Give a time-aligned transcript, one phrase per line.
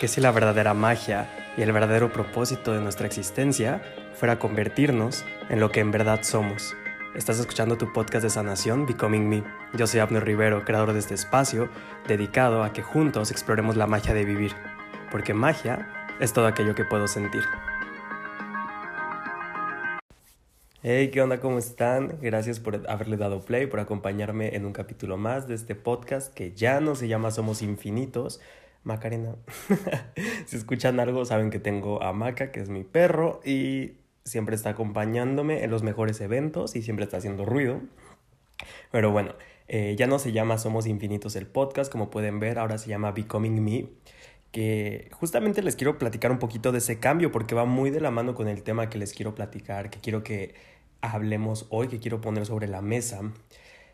[0.00, 3.82] que si la verdadera magia y el verdadero propósito de nuestra existencia
[4.14, 6.74] fuera convertirnos en lo que en verdad somos.
[7.14, 9.44] Estás escuchando tu podcast de sanación Becoming Me.
[9.74, 11.68] Yo soy Abner Rivero, creador de este espacio
[12.08, 14.54] dedicado a que juntos exploremos la magia de vivir,
[15.10, 15.86] porque magia
[16.18, 17.44] es todo aquello que puedo sentir.
[20.82, 21.40] Hey, ¿qué onda?
[21.40, 22.16] ¿Cómo están?
[22.22, 26.54] Gracias por haberle dado play, por acompañarme en un capítulo más de este podcast que
[26.54, 28.40] ya no se llama Somos Infinitos,
[28.82, 29.34] Macarena.
[30.46, 34.70] si escuchan algo, saben que tengo a Maca, que es mi perro, y siempre está
[34.70, 37.82] acompañándome en los mejores eventos y siempre está haciendo ruido.
[38.90, 39.34] Pero bueno,
[39.68, 43.12] eh, ya no se llama Somos Infinitos el podcast, como pueden ver, ahora se llama
[43.12, 43.86] Becoming Me,
[44.50, 48.10] que justamente les quiero platicar un poquito de ese cambio, porque va muy de la
[48.10, 50.54] mano con el tema que les quiero platicar, que quiero que
[51.00, 53.22] hablemos hoy, que quiero poner sobre la mesa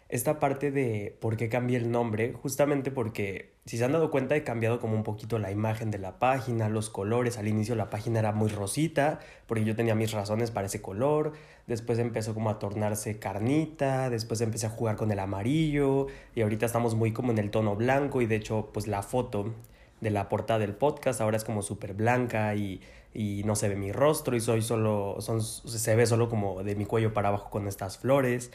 [0.08, 4.36] esta parte de por qué cambié el nombre, justamente porque si se han dado cuenta
[4.36, 7.90] he cambiado como un poquito la imagen de la página, los colores, al inicio la
[7.90, 9.18] página era muy rosita,
[9.48, 11.32] porque yo tenía mis razones para ese color,
[11.66, 16.66] después empezó como a tornarse carnita, después empecé a jugar con el amarillo y ahorita
[16.66, 19.54] estamos muy como en el tono blanco y de hecho pues la foto
[20.00, 22.80] de la portada del podcast ahora es como súper blanca y,
[23.16, 26.76] y, no se ve mi rostro y soy solo, son, se ve solo como de
[26.76, 28.52] mi cuello para abajo con estas flores.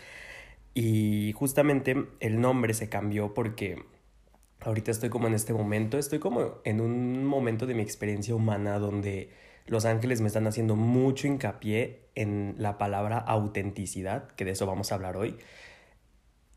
[0.74, 3.84] Y justamente el nombre se cambió porque
[4.62, 8.80] ahorita estoy como en este momento, estoy como en un momento de mi experiencia humana
[8.80, 9.32] donde
[9.66, 14.92] los ángeles me están haciendo mucho hincapié en la palabra autenticidad, que de eso vamos
[14.92, 15.38] a hablar hoy,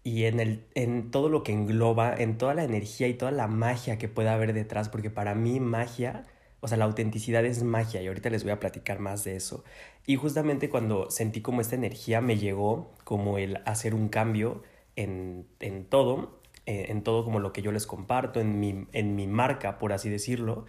[0.02, 3.46] y en, el, en todo lo que engloba, en toda la energía y toda la
[3.46, 6.26] magia que puede haber detrás, porque para mí magia
[6.64, 9.64] o sea, la autenticidad es magia y ahorita les voy a platicar más de eso.
[10.06, 14.62] Y justamente cuando sentí como esta energía me llegó como el hacer un cambio
[14.96, 19.14] en, en todo, eh, en todo como lo que yo les comparto, en mi, en
[19.14, 20.64] mi marca, por así decirlo,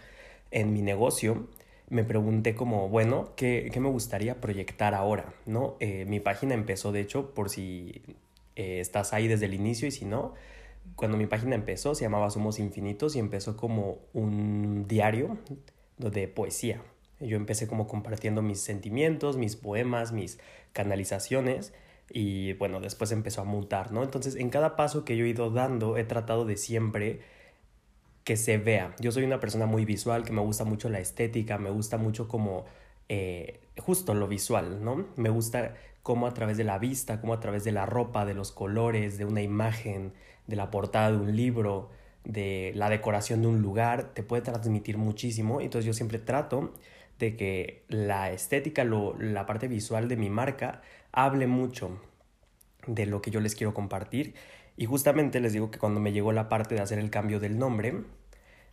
[0.52, 1.48] en mi negocio,
[1.88, 5.34] me pregunté como, bueno, ¿qué, qué me gustaría proyectar ahora?
[5.46, 5.78] ¿no?
[5.80, 8.02] Eh, mi página empezó, de hecho, por si
[8.58, 10.34] eh, estás ahí desde el inicio y si no,
[10.98, 15.38] cuando mi página empezó se llamaba Somos Infinitos y empezó como un diario
[15.98, 16.82] de poesía.
[17.20, 20.40] Yo empecé como compartiendo mis sentimientos, mis poemas, mis
[20.74, 21.74] canalizaciones
[22.12, 24.04] y bueno, después empezó a mutar, ¿no?
[24.04, 27.22] Entonces, en cada paso que yo he ido dando, he tratado de siempre
[28.24, 28.96] que se vea.
[29.00, 32.28] Yo soy una persona muy visual, que me gusta mucho la estética, me gusta mucho
[32.28, 32.66] como
[33.10, 35.06] eh, justo lo visual, ¿no?
[35.16, 38.34] Me gusta cómo a través de la vista, cómo a través de la ropa, de
[38.34, 40.14] los colores, de una imagen,
[40.48, 41.90] de la portada de un libro,
[42.26, 45.62] de la decoración de un lugar, te puede transmitir muchísimo.
[45.62, 46.74] Entonces yo siempre trato
[47.20, 50.82] de que la estética, lo, la parte visual de mi marca
[51.12, 52.02] hable mucho
[52.88, 54.36] de lo que yo les quiero compartir.
[54.78, 57.58] Y justamente les digo que cuando me llegó la parte de hacer el cambio del
[57.58, 58.04] nombre,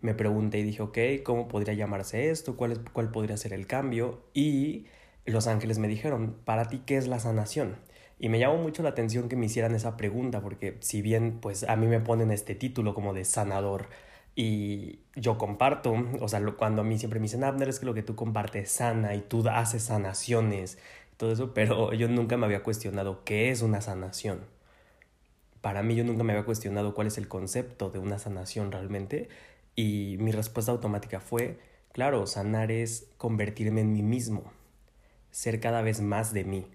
[0.00, 2.56] me pregunté y dije, ok, ¿cómo podría llamarse esto?
[2.56, 4.24] ¿Cuál, es, cuál podría ser el cambio?
[4.34, 4.86] Y
[5.24, 7.76] los ángeles me dijeron, para ti, ¿qué es la sanación?
[8.22, 11.64] Y me llamó mucho la atención que me hicieran esa pregunta, porque si bien pues
[11.64, 13.88] a mí me ponen este título como de sanador
[14.36, 17.94] y yo comparto, o sea, cuando a mí siempre me dicen, Abner, es que lo
[17.94, 20.78] que tú compartes sana y tú haces sanaciones,
[21.16, 24.40] todo eso, pero yo nunca me había cuestionado qué es una sanación.
[25.60, 29.30] Para mí yo nunca me había cuestionado cuál es el concepto de una sanación realmente
[29.74, 31.58] y mi respuesta automática fue,
[31.92, 34.44] claro, sanar es convertirme en mí mismo,
[35.32, 36.66] ser cada vez más de mí.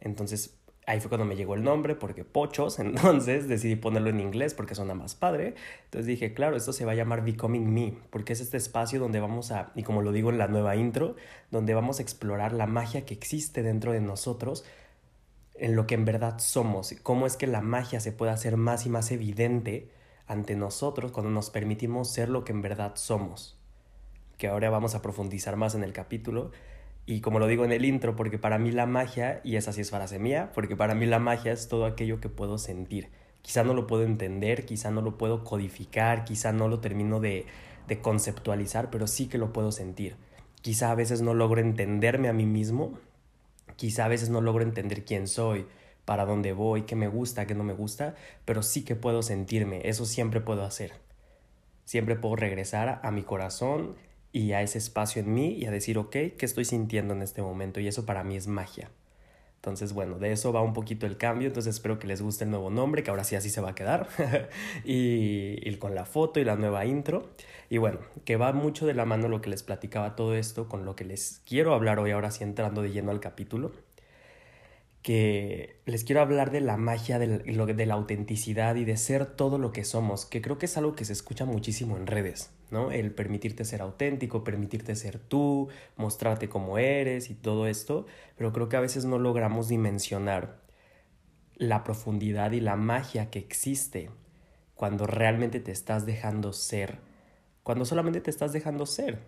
[0.00, 4.54] Entonces, ahí fue cuando me llegó el nombre, porque Pochos, entonces decidí ponerlo en inglés
[4.54, 5.54] porque suena más padre.
[5.84, 9.20] Entonces dije, claro, esto se va a llamar Becoming Me, porque es este espacio donde
[9.20, 11.16] vamos a, y como lo digo en la nueva intro,
[11.50, 14.64] donde vamos a explorar la magia que existe dentro de nosotros,
[15.54, 18.86] en lo que en verdad somos, cómo es que la magia se puede hacer más
[18.86, 19.88] y más evidente
[20.26, 23.56] ante nosotros cuando nos permitimos ser lo que en verdad somos.
[24.38, 26.50] Que ahora vamos a profundizar más en el capítulo,
[27.06, 29.82] y como lo digo en el intro, porque para mí la magia, y esa sí
[29.82, 33.10] es frase mía, porque para mí la magia es todo aquello que puedo sentir.
[33.42, 37.44] Quizá no lo puedo entender, quizá no lo puedo codificar, quizá no lo termino de,
[37.86, 40.16] de conceptualizar, pero sí que lo puedo sentir.
[40.62, 42.98] Quizá a veces no logro entenderme a mí mismo,
[43.76, 45.66] quizá a veces no logro entender quién soy,
[46.06, 48.14] para dónde voy, qué me gusta, qué no me gusta,
[48.46, 50.92] pero sí que puedo sentirme, eso siempre puedo hacer.
[51.84, 53.96] Siempre puedo regresar a mi corazón
[54.34, 57.40] y a ese espacio en mí y a decir, ok, ¿qué estoy sintiendo en este
[57.40, 57.78] momento?
[57.78, 58.90] Y eso para mí es magia.
[59.58, 62.50] Entonces, bueno, de eso va un poquito el cambio, entonces espero que les guste el
[62.50, 64.08] nuevo nombre, que ahora sí así se va a quedar,
[64.84, 67.30] y, y, con la foto y la nueva intro.
[67.70, 70.84] Y bueno, que va mucho de la mano lo que les platicaba todo esto con
[70.84, 73.70] lo que les quiero hablar hoy, ahora sí entrando de lleno al capítulo,
[75.04, 79.70] que les quiero hablar de la magia de la, autenticidad y de ser todo lo
[79.70, 82.90] que somos, que creo que es algo que se escucha muchísimo en redes, ¿no?
[82.90, 85.68] El permitirte ser auténtico, permitirte ser tú,
[85.98, 88.06] mostrarte como eres y todo esto,
[88.38, 90.62] pero creo que a veces no logramos dimensionar
[91.56, 94.08] la profundidad y la magia que existe
[94.74, 96.98] cuando realmente te estás dejando ser,
[97.62, 99.18] cuando solamente te estás dejando ser,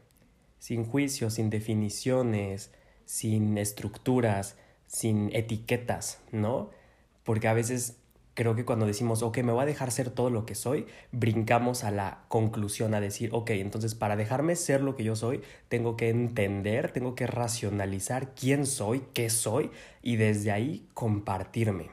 [0.59, 2.73] sin juicios, sin definiciones,
[3.05, 4.57] sin estructuras,
[4.87, 6.71] sin etiquetas, ¿no?
[7.25, 7.99] Porque a veces
[8.37, 11.85] creo que cuando decimos, ok, me voy a dejar ser todo lo que soy, brincamos
[11.85, 15.97] a la conclusión, a decir, ok, entonces para dejarme ser lo que yo soy, tengo
[15.97, 19.71] que entender, tengo que racionalizar quién soy, qué soy,
[20.03, 21.91] y desde ahí compartirme.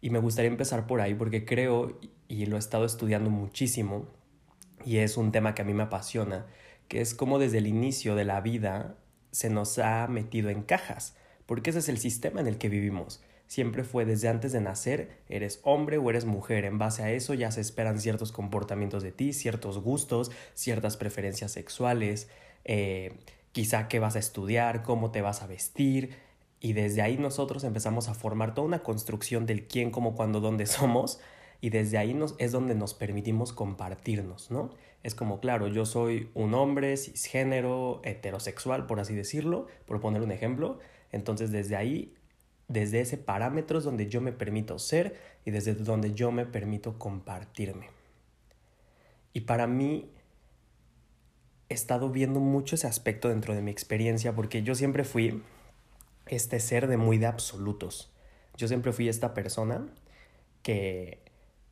[0.00, 1.98] Y me gustaría empezar por ahí porque creo,
[2.28, 4.06] y lo he estado estudiando muchísimo,
[4.84, 6.46] y es un tema que a mí me apasiona,
[6.86, 8.96] que es como desde el inicio de la vida
[9.32, 13.22] se nos ha metido en cajas porque ese es el sistema en el que vivimos.
[13.46, 16.64] Siempre fue desde antes de nacer, eres hombre o eres mujer.
[16.64, 21.52] En base a eso ya se esperan ciertos comportamientos de ti, ciertos gustos, ciertas preferencias
[21.52, 22.28] sexuales,
[22.64, 23.12] eh,
[23.52, 26.16] quizá qué vas a estudiar, cómo te vas a vestir.
[26.58, 30.66] Y desde ahí nosotros empezamos a formar toda una construcción del quién, cómo, cuándo, dónde
[30.66, 31.20] somos.
[31.60, 34.70] Y desde ahí nos, es donde nos permitimos compartirnos, ¿no?
[35.02, 40.32] Es como, claro, yo soy un hombre cisgénero, heterosexual, por así decirlo, por poner un
[40.32, 40.78] ejemplo,
[41.14, 42.14] entonces desde ahí,
[42.68, 46.98] desde ese parámetro es donde yo me permito ser y desde donde yo me permito
[46.98, 47.88] compartirme.
[49.32, 50.10] Y para mí
[51.68, 55.42] he estado viendo mucho ese aspecto dentro de mi experiencia porque yo siempre fui
[56.26, 58.12] este ser de muy de absolutos.
[58.56, 59.86] Yo siempre fui esta persona
[60.62, 61.18] que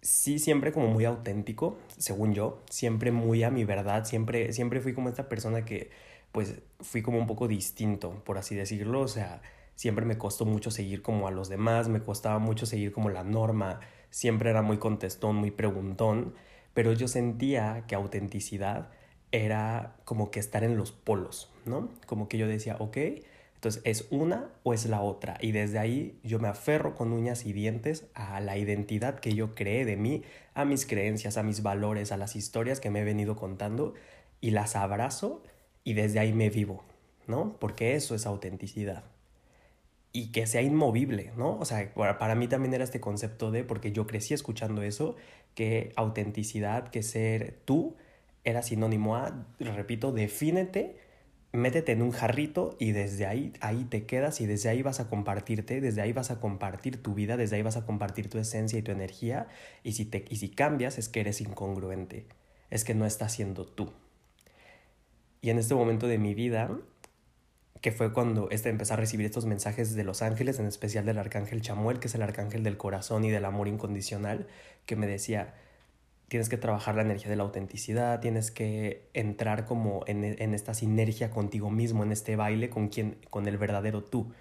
[0.02, 4.92] sí siempre como muy auténtico, según yo, siempre muy a mi verdad, siempre siempre fui
[4.92, 5.90] como esta persona que
[6.32, 9.42] pues fui como un poco distinto, por así decirlo, o sea,
[9.76, 13.22] siempre me costó mucho seguir como a los demás, me costaba mucho seguir como la
[13.22, 13.80] norma,
[14.10, 16.34] siempre era muy contestón, muy preguntón,
[16.74, 18.90] pero yo sentía que autenticidad
[19.30, 21.90] era como que estar en los polos, ¿no?
[22.06, 22.96] Como que yo decía, ok,
[23.54, 25.38] entonces es una o es la otra.
[25.40, 29.54] Y desde ahí yo me aferro con uñas y dientes a la identidad que yo
[29.54, 30.22] creé de mí,
[30.54, 33.94] a mis creencias, a mis valores, a las historias que me he venido contando
[34.40, 35.42] y las abrazo
[35.84, 36.84] y desde ahí me vivo,
[37.26, 37.56] ¿no?
[37.58, 39.04] Porque eso es autenticidad.
[40.12, 41.58] Y que sea inmovible, ¿no?
[41.58, 45.16] O sea, para mí también era este concepto de, porque yo crecí escuchando eso,
[45.54, 47.96] que autenticidad, que ser tú,
[48.44, 50.96] era sinónimo a, repito, defínete,
[51.52, 55.08] métete en un jarrito y desde ahí, ahí te quedas y desde ahí vas a
[55.08, 58.78] compartirte, desde ahí vas a compartir tu vida, desde ahí vas a compartir tu esencia
[58.78, 59.48] y tu energía.
[59.82, 62.26] Y si, te, y si cambias es que eres incongruente,
[62.70, 63.92] es que no estás siendo tú.
[65.42, 66.70] Y en este momento de mi vida,
[67.80, 71.18] que fue cuando este, empecé a recibir estos mensajes de los ángeles, en especial del
[71.18, 74.46] arcángel Chamuel, que es el arcángel del corazón y del amor incondicional,
[74.86, 75.54] que me decía,
[76.28, 80.74] tienes que trabajar la energía de la autenticidad, tienes que entrar como en, en, esta
[80.74, 84.32] sinergia contigo mismo, en este baile con, quien, con el verdadero tú.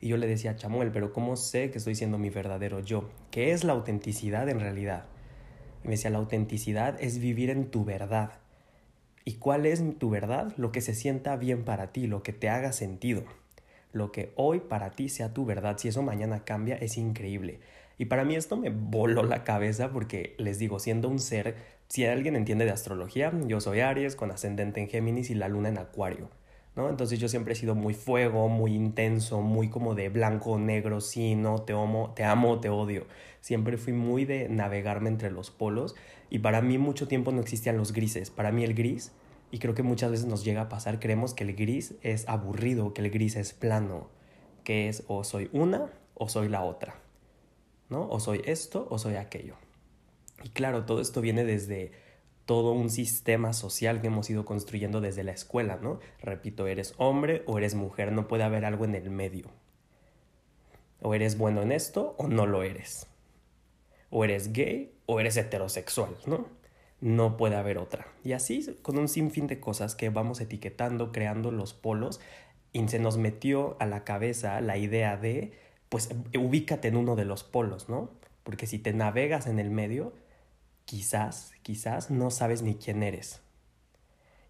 [0.00, 3.10] Y yo le decía a Chamuel, pero ¿cómo sé que estoy siendo mi verdadero yo?
[3.32, 5.06] ¿Qué es la autenticidad en realidad?
[5.82, 8.43] Y me decía, la autenticidad es vivir en tu verdad
[9.24, 10.52] ¿Y cuál es tu verdad?
[10.58, 13.24] Lo que se sienta bien para ti, lo que te haga sentido.
[13.92, 17.60] Lo que hoy para ti sea tu verdad, si eso mañana cambia, es increíble.
[17.96, 21.56] Y para mí esto me voló la cabeza porque les digo, siendo un ser,
[21.88, 25.68] si alguien entiende de astrología, yo soy Aries con ascendente en Géminis y la luna
[25.68, 26.28] en Acuario.
[26.76, 26.90] ¿No?
[26.90, 31.36] Entonces yo siempre he sido muy fuego, muy intenso, muy como de blanco, negro, sí,
[31.36, 33.06] no, te amo, te amo, te odio.
[33.40, 35.94] Siempre fui muy de navegarme entre los polos
[36.30, 38.30] y para mí mucho tiempo no existían los grises.
[38.30, 39.12] Para mí el gris,
[39.52, 42.92] y creo que muchas veces nos llega a pasar, creemos que el gris es aburrido,
[42.92, 44.08] que el gris es plano,
[44.64, 46.96] que es o soy una o soy la otra,
[47.88, 48.08] ¿no?
[48.08, 49.54] O soy esto o soy aquello.
[50.42, 51.92] Y claro, todo esto viene desde
[52.46, 56.00] todo un sistema social que hemos ido construyendo desde la escuela, ¿no?
[56.20, 59.50] Repito, eres hombre o eres mujer, no puede haber algo en el medio.
[61.00, 63.06] O eres bueno en esto o no lo eres.
[64.10, 66.46] O eres gay o eres heterosexual, ¿no?
[67.00, 68.06] No puede haber otra.
[68.22, 72.20] Y así, con un sinfín de cosas que vamos etiquetando, creando los polos,
[72.72, 75.52] y se nos metió a la cabeza la idea de,
[75.88, 78.10] pues, ubícate en uno de los polos, ¿no?
[78.42, 80.12] Porque si te navegas en el medio,
[80.84, 83.40] quizás, quizás no sabes ni quién eres.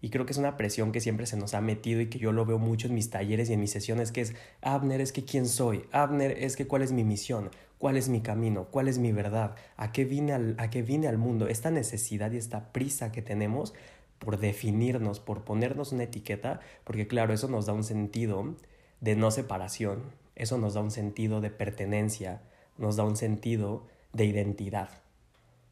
[0.01, 2.31] Y creo que es una presión que siempre se nos ha metido y que yo
[2.31, 5.25] lo veo mucho en mis talleres y en mis sesiones, que es, Abner, es que
[5.25, 7.49] quién soy, Abner, es que cuál es mi misión,
[7.79, 11.07] cuál es mi camino, cuál es mi verdad, a qué vine al, a qué vine
[11.07, 11.47] al mundo.
[11.47, 13.73] Esta necesidad y esta prisa que tenemos
[14.19, 18.55] por definirnos, por ponernos una etiqueta, porque claro, eso nos da un sentido
[19.01, 20.03] de no separación
[20.35, 22.41] eso nos da un sentido de pertenencia,
[22.77, 24.89] nos da un sentido de identidad,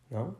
[0.10, 0.38] ¿no?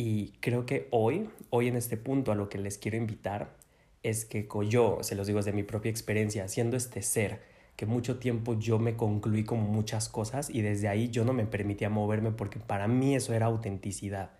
[0.00, 3.56] Y creo que hoy, hoy en este punto a lo que les quiero invitar
[4.04, 7.40] es que yo, se los digo desde mi propia experiencia, siendo este ser,
[7.74, 11.46] que mucho tiempo yo me concluí con muchas cosas y desde ahí yo no me
[11.46, 14.30] permitía moverme porque para mí eso era autenticidad,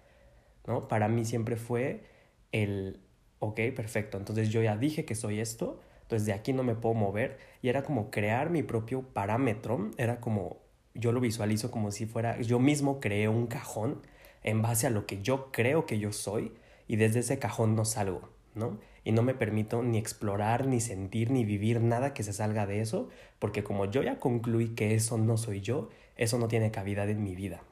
[0.65, 0.87] ¿no?
[0.87, 2.05] Para mí siempre fue
[2.53, 3.00] el,
[3.41, 6.95] ok, perfecto, entonces yo ya dije que soy esto, entonces de aquí no me puedo
[6.95, 10.59] mover y era como crear mi propio parámetro, era como,
[10.95, 14.03] yo lo visualizo como si fuera, yo mismo creé un cajón
[14.42, 16.52] en base a lo que yo creo que yo soy
[16.87, 18.78] y desde ese cajón no salgo, ¿no?
[19.09, 22.83] y no me permito ni explorar, ni sentir, ni vivir nada que se salga de
[22.83, 27.04] eso, porque como yo ya concluí que eso no soy yo, eso no tiene cabida
[27.04, 27.62] en mi vida.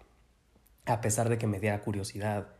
[0.86, 2.54] A pesar de que me diera curiosidad,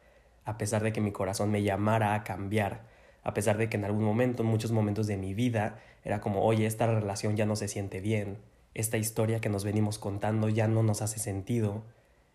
[0.44, 2.82] a pesar de que mi corazón me llamara a cambiar,
[3.22, 6.42] a pesar de que en algún momento, en muchos momentos de mi vida, era como,
[6.42, 8.36] oye, esta relación ya no se siente bien,
[8.74, 11.82] esta historia que nos venimos contando ya no nos hace sentido,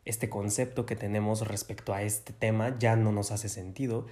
[0.05, 4.07] este concepto que tenemos respecto a este tema ya no nos hace sentido,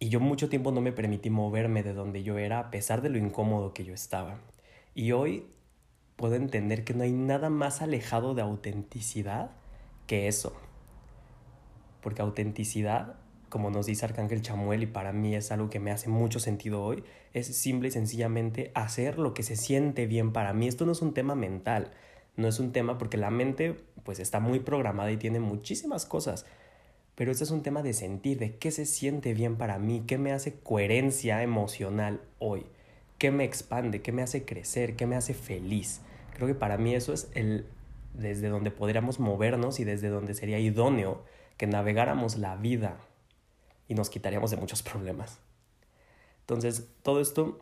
[0.00, 3.08] y yo mucho tiempo no me permití moverme de donde yo era a pesar de
[3.08, 4.38] lo incómodo que yo estaba.
[4.94, 5.46] Y hoy
[6.16, 9.52] puedo entender que no hay nada más alejado de autenticidad
[10.06, 10.52] que eso.
[12.00, 13.16] Porque autenticidad,
[13.48, 16.82] como nos dice Arcángel Chamuel, y para mí es algo que me hace mucho sentido
[16.82, 20.68] hoy, es simple y sencillamente hacer lo que se siente bien para mí.
[20.68, 21.92] Esto no es un tema mental,
[22.38, 26.46] no es un tema porque la mente pues está muy programada y tiene muchísimas cosas
[27.18, 30.18] pero este es un tema de sentir, de qué se siente bien para mí, qué
[30.18, 32.64] me hace coherencia emocional hoy,
[33.18, 36.00] qué me expande, qué me hace crecer, qué me hace feliz.
[36.32, 37.66] Creo que para mí eso es el
[38.14, 41.24] desde donde podríamos movernos y desde donde sería idóneo
[41.56, 43.00] que navegáramos la vida
[43.88, 45.40] y nos quitaríamos de muchos problemas.
[46.42, 47.58] Entonces, todo esto,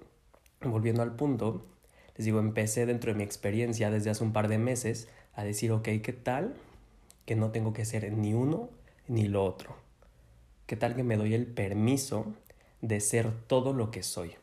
[0.60, 1.64] volviendo al punto,
[2.16, 5.70] les digo, empecé dentro de mi experiencia desde hace un par de meses a decir,
[5.72, 6.54] ok, ¿qué tal?
[7.26, 8.70] Que no tengo que ser ni uno
[9.06, 9.76] ni lo otro.
[10.66, 12.34] ¿Qué tal que me doy el permiso
[12.80, 14.34] de ser todo lo que soy?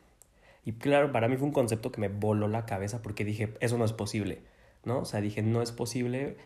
[0.65, 3.77] Y claro, para mí fue un concepto que me voló la cabeza porque dije, eso
[3.77, 4.41] no es posible,
[4.85, 4.99] ¿no?
[4.99, 6.37] O sea, dije, no es posible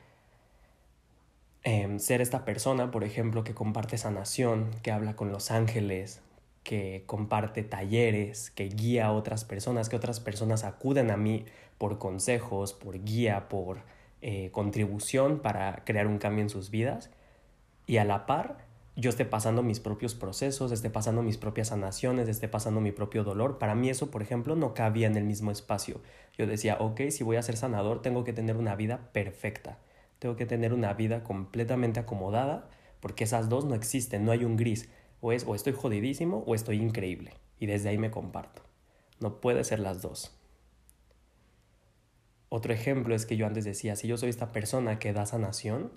[1.64, 6.22] em, ser esta persona, por ejemplo, que comparte sanación, que habla con los ángeles,
[6.68, 11.46] que comparte talleres, que guía a otras personas, que otras personas acuden a mí
[11.78, 13.84] por consejos, por guía, por
[14.22, 17.10] eh, contribución para crear un cambio en sus vidas
[17.86, 22.28] y a la par yo esté pasando mis propios procesos, esté pasando mis propias sanaciones,
[22.28, 23.60] esté pasando mi propio dolor.
[23.60, 26.02] Para mí eso, por ejemplo, no cabía en el mismo espacio.
[26.36, 29.78] Yo decía, ok, si voy a ser sanador, tengo que tener una vida perfecta.
[30.20, 32.70] Tengo que tener una vida completamente acomodada,
[33.00, 34.90] porque esas dos no existen, no hay un gris.
[35.22, 37.34] O es o estoy jodidísimo o estoy increíble.
[37.60, 38.62] Y desde ahí me comparto.
[39.20, 40.38] No puede ser las dos.
[42.50, 45.92] Otro ejemplo es que yo antes decía, si yo soy esta persona que da sanación,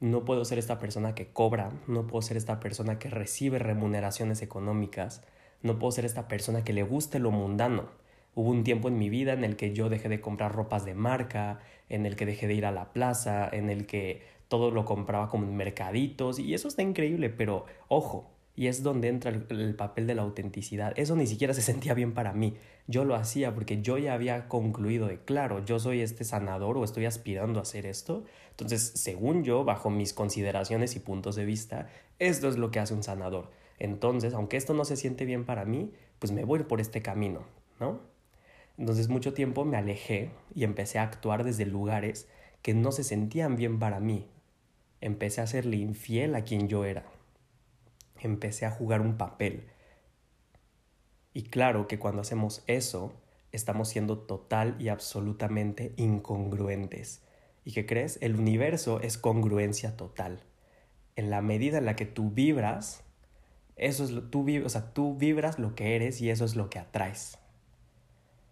[0.00, 4.42] no puedo ser esta persona que cobra, no puedo ser esta persona que recibe remuneraciones
[4.42, 5.22] económicas,
[5.62, 7.90] no puedo ser esta persona que le guste lo mundano.
[8.34, 10.94] Hubo un tiempo en mi vida en el que yo dejé de comprar ropas de
[10.94, 14.84] marca, en el que dejé de ir a la plaza, en el que todo lo
[14.84, 19.74] compraba como en mercaditos y eso está increíble, pero ojo, y es donde entra el,
[19.74, 20.92] papel de la autenticidad.
[20.96, 22.56] Eso ni siquiera se sentía bien para mí.
[22.86, 26.84] Yo lo hacía porque yo ya había concluido de, claro, yo soy este sanador o
[26.84, 28.24] estoy aspirando a hacer esto.
[28.50, 32.94] Entonces, según yo, bajo mis consideraciones y puntos de vista, esto es lo que hace
[32.94, 33.50] un sanador.
[33.78, 37.46] Entonces, aunque esto no se siente bien para mí, pues me voy por este camino,
[37.80, 38.00] ¿no?
[38.78, 42.28] Entonces, mucho tiempo me alejé y empecé a actuar desde lugares
[42.62, 44.26] que no se sentían bien para mí.
[45.00, 47.04] Empecé a serle infiel a quien yo era
[48.26, 49.68] empecé a jugar un papel.
[51.32, 53.12] Y claro que cuando hacemos eso,
[53.52, 57.22] estamos siendo total y absolutamente incongruentes.
[57.64, 58.18] ¿Y qué crees?
[58.20, 60.40] El universo es congruencia total.
[61.16, 63.04] En la medida en la que tú vibras,
[63.76, 67.38] eso es o sea, tú vibras lo que eres y eso es lo que atraes.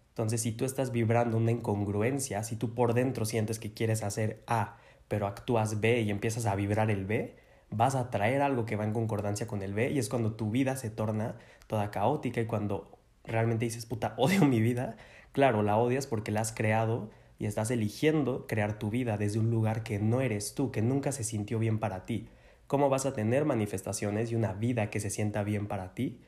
[0.09, 4.43] Entonces, si tú estás vibrando una incongruencia, si tú por dentro sientes que quieres hacer
[4.45, 7.35] A, pero actúas B y empiezas a vibrar el B,
[7.71, 10.51] vas a traer algo que va en concordancia con el B y es cuando tu
[10.51, 11.35] vida se torna
[11.67, 14.97] toda caótica y cuando realmente dices, puta, odio mi vida,
[15.31, 17.09] claro, la odias porque la has creado
[17.39, 21.11] y estás eligiendo crear tu vida desde un lugar que no eres tú, que nunca
[21.11, 22.27] se sintió bien para ti.
[22.67, 26.21] ¿Cómo vas a tener manifestaciones y una vida que se sienta bien para ti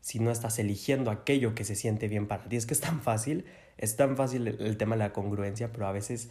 [0.00, 2.56] si no estás eligiendo aquello que se siente bien para ti?
[2.56, 3.44] Es que es tan fácil,
[3.76, 6.30] es tan fácil el, tema de la congruencia, pero a veces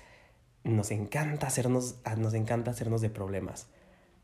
[0.63, 3.67] nos encanta hacernos, nos encanta hacernos de problemas.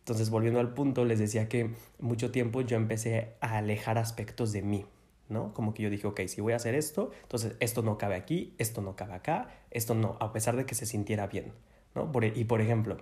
[0.09, 4.63] Entonces, volviendo al punto, les decía que mucho tiempo yo empecé a alejar aspectos de
[4.63, 4.87] mí,
[5.27, 5.53] ¿no?
[5.53, 8.55] Como que yo dije, ok, si voy a hacer esto, entonces esto no cabe aquí,
[8.57, 11.53] esto no cabe acá, esto no, a pesar de que se sintiera bien,
[11.93, 12.11] ¿no?
[12.23, 12.97] E, y por ejemplo,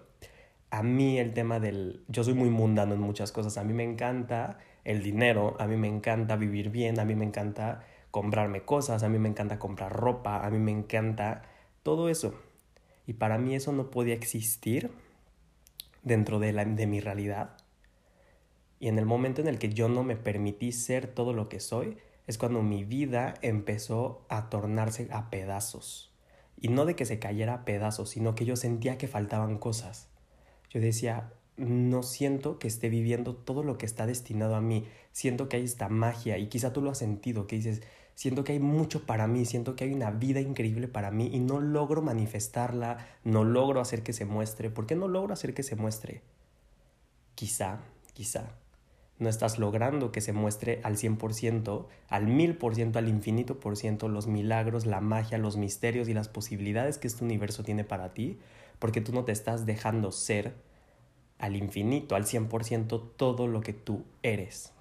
[0.70, 3.86] a mí el tema del, yo soy muy mundano en muchas cosas, a mí me
[3.86, 9.02] encanta el dinero, a mí me encanta vivir bien, a mí me encanta comprarme cosas,
[9.04, 11.44] a mí me encanta comprar ropa, a mí me encanta
[11.84, 12.36] todo eso.
[13.06, 14.92] Y para mí eso no podía existir
[16.04, 17.58] dentro de, la, de mi realidad.
[18.80, 21.60] Y en el momento en el que yo no me permití ser todo lo que
[21.60, 26.14] soy, es cuando mi vida empezó a tornarse a pedazos.
[26.60, 30.10] Y no de que se cayera a pedazos, sino que yo sentía que faltaban cosas.
[30.70, 34.86] Yo decía, no siento que esté viviendo todo lo que está destinado a mí.
[35.12, 37.82] Siento que hay esta magia y quizá tú lo has sentido, que dices,
[38.18, 41.40] siento que hay mucho para mí, siento que hay una vida increíble para mí y
[41.40, 44.72] no logro manifestarla, no logro hacer que se muestre.
[44.72, 46.24] ¿Por qué no logro hacer que se muestre?
[47.36, 47.78] Quizá,
[48.14, 48.56] quizá
[49.20, 54.26] no estás logrando que se muestre al 100%, al 1000%, al infinito por ciento los
[54.26, 58.40] milagros, la magia, los misterios y las posibilidades que este universo tiene para ti,
[58.80, 60.56] porque tú no te estás dejando ser
[61.38, 64.72] al infinito, al 100% todo lo que tú eres.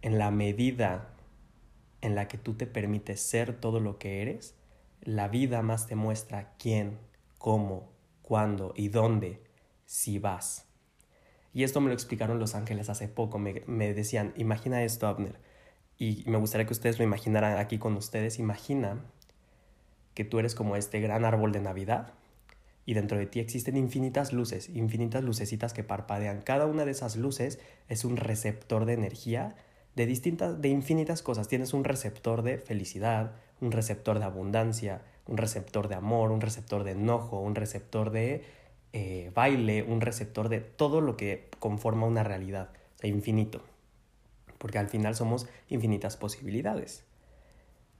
[0.00, 1.13] En la medida
[2.04, 4.54] en la que tú te permites ser todo lo que eres,
[5.00, 6.98] la vida más te muestra quién,
[7.38, 9.42] cómo, cuándo y dónde,
[9.86, 10.66] si vas.
[11.54, 13.38] Y esto me lo explicaron los ángeles hace poco.
[13.38, 15.40] Me, decían, imagina esto, Abner.
[15.96, 18.38] Y me gustaría que ustedes lo imaginaran aquí con ustedes.
[18.38, 19.02] Imagina
[20.12, 22.12] que tú eres como este gran árbol de Navidad
[22.84, 26.42] y dentro de ti existen infinitas luces, infinitas lucecitas que parpadean.
[26.42, 29.54] Cada una de esas luces es un receptor de energía
[29.94, 31.48] de distintas, de infinitas cosas.
[31.48, 36.84] Tienes un receptor de felicidad, un receptor de abundancia, un receptor de amor, un receptor
[36.84, 38.44] de enojo, un receptor de
[38.92, 42.70] eh, baile, un receptor de todo lo que conforma una realidad,
[43.02, 43.62] o infinito,
[44.58, 47.04] porque al final somos infinitas posibilidades.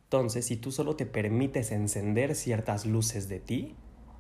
[0.05, 3.75] Entonces, si tú solo te permites encender ciertas luces de ti,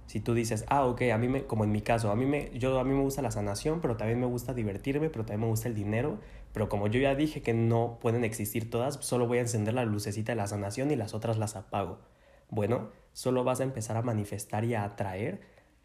[0.06, 2.50] si tú dices, ah, ok, a mí me, como en mi caso, a mí me,
[2.58, 5.46] yo, a mí me gusta la sanación, pero también me gusta divertirme, pero también me
[5.46, 6.18] gusta el dinero,
[6.54, 9.84] pero como yo ya dije que no pueden existir todas, solo voy a encender la
[9.84, 11.98] lucecita de la sanación y las otras las apago.
[12.48, 15.40] Bueno, solo vas a empezar a manifestar y a atraer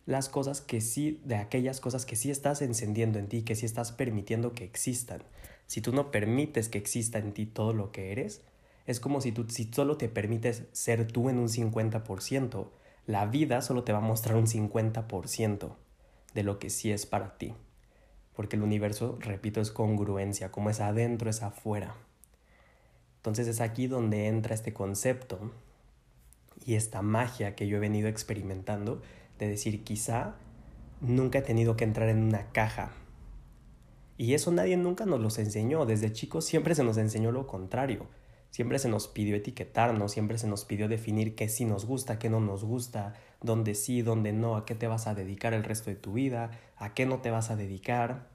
[0.05, 3.65] las cosas que sí, de aquellas cosas que sí estás encendiendo en ti, que sí
[3.65, 5.23] estás permitiendo que existan.
[5.65, 8.43] Si tú no permites que exista en ti todo lo que eres,
[8.85, 12.67] es como si tú si solo te permites ser tú en un 50%,
[13.07, 15.75] la vida solo te va a mostrar un 50%
[16.35, 17.55] de lo que sí es para ti.
[18.39, 21.97] Porque el universo, repito, es congruencia, como es adentro, es afuera.
[23.17, 25.51] Entonces es aquí donde entra este concepto
[26.65, 29.01] y esta magia que yo he venido experimentando
[29.39, 30.35] de decir, quizá
[31.01, 32.93] nunca he tenido que entrar en una caja.
[34.17, 35.85] Y eso nadie nunca nos los enseñó.
[35.85, 38.07] Desde chicos siempre se nos enseñó lo contrario.
[38.51, 42.29] Siempre se nos pidió etiquetarnos, siempre se nos pidió definir qué sí nos gusta, qué
[42.29, 45.89] no nos gusta, dónde sí, dónde no, a qué te vas a dedicar el resto
[45.89, 48.28] de tu vida, a qué no te vas a dedicar.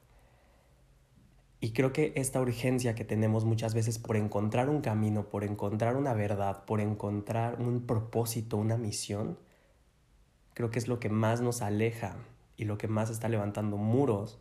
[1.61, 5.97] Y creo que esta urgencia que tenemos muchas veces por encontrar un camino, por encontrar
[5.97, 9.39] una verdad, por encontrar un propósito, una misión,
[10.53, 12.17] creo que es lo que más nos aleja
[12.57, 14.39] y lo que más está levantando muros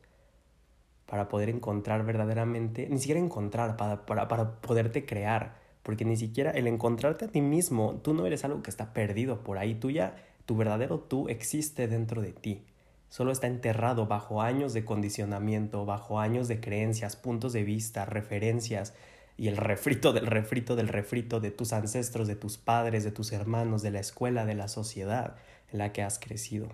[1.06, 6.52] para poder encontrar verdaderamente, ni siquiera encontrar, para, para, para poderte crear, porque ni siquiera
[6.52, 9.92] el encontrarte a ti mismo, tú no eres algo que está perdido por ahí, tú
[9.92, 12.66] ya, tu verdadero tú existe dentro de ti,
[13.14, 18.96] solo está enterrado bajo años de condicionamiento, bajo años de creencias, puntos de vista, referencias,
[19.38, 23.32] y el refrito del refrito del refrito de tus ancestros, de tus padres, de tus
[23.32, 25.36] hermanos, de la escuela, de la sociedad
[25.72, 26.70] en la que has crecido.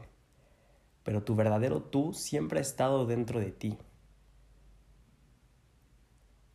[1.03, 3.77] Pero tu verdadero tú siempre ha estado dentro de ti.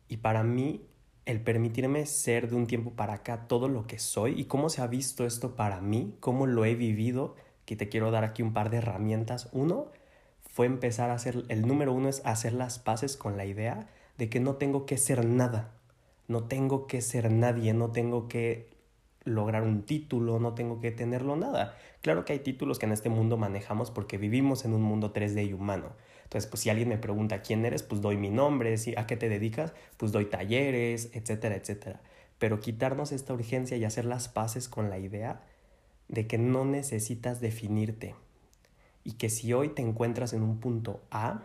[0.07, 0.87] Y para mí,
[1.25, 4.81] el permitirme ser de un tiempo para acá todo lo que soy y cómo se
[4.81, 8.53] ha visto esto para mí, cómo lo he vivido, que te quiero dar aquí un
[8.53, 9.49] par de herramientas.
[9.51, 9.91] Uno
[10.55, 14.29] fue empezar a hacer, el número uno es hacer las paces con la idea de
[14.29, 15.71] que no tengo que ser nada,
[16.27, 18.73] no tengo que ser nadie, no tengo que
[19.25, 21.75] lograr un título, no tengo que tenerlo nada.
[22.01, 25.49] Claro que hay títulos que en este mundo manejamos porque vivimos en un mundo 3D
[25.49, 25.93] y humano.
[26.23, 29.17] Entonces, pues si alguien me pregunta quién eres, pues doy mi nombre, si a qué
[29.17, 32.01] te dedicas, pues doy talleres, etcétera, etcétera.
[32.37, 35.41] Pero quitarnos esta urgencia y hacer las paces con la idea
[36.07, 38.15] de que no necesitas definirte
[39.03, 41.43] y que si hoy te encuentras en un punto A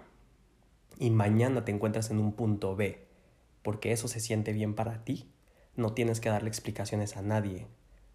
[0.99, 3.07] y mañana te encuentras en un punto B,
[3.62, 5.31] porque eso se siente bien para ti,
[5.77, 7.66] no tienes que darle explicaciones a nadie,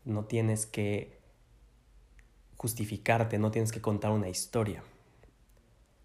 [0.04, 1.18] no tienes que
[2.58, 4.84] justificarte, no tienes que contar una historia.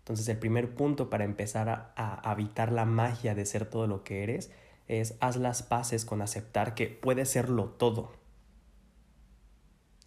[0.01, 4.23] Entonces el primer punto para empezar a, habitar la magia de ser todo lo que
[4.23, 4.51] eres
[4.89, 8.13] es haz las paces con aceptar que puede serlo todo,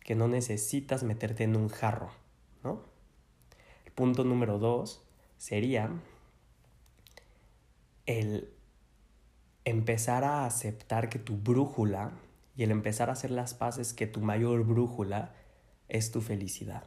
[0.04, 2.12] que no necesitas meterte en un jarro,
[2.64, 2.82] ¿no?
[3.86, 5.04] El punto número dos
[5.38, 5.90] sería
[8.06, 8.50] el
[9.66, 12.12] empezar a aceptar que tu brújula
[12.56, 15.34] y el empezar a hacer las paces que tu mayor brújula
[15.88, 16.84] es tu felicidad.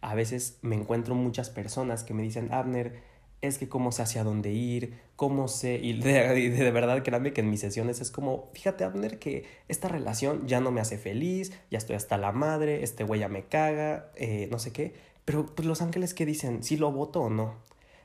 [0.00, 3.02] A veces me encuentro muchas personas que me dicen, Abner,
[3.40, 7.50] es que cómo sé hacia dónde ir, cómo sé, y de, verdad créanme que en
[7.50, 11.78] mis sesiones es como, fíjate Abner que esta relación ya no me hace feliz, ya
[11.78, 15.66] estoy hasta la madre, este güey ya me caga, eh, no sé qué, pero pues
[15.66, 17.56] los ángeles que dicen, si lo voto o no.